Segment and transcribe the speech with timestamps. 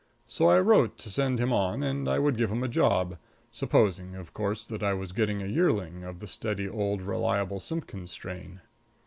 [0.25, 3.19] So I wrote to send him on and I would give him a job,
[3.51, 8.11] supposing, of course, that I was getting a yearling of the steady, old, reliable Simpkins
[8.11, 8.61] strain.